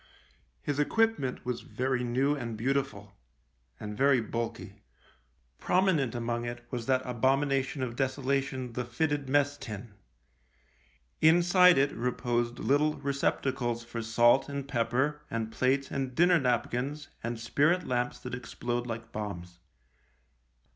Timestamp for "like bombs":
18.87-19.59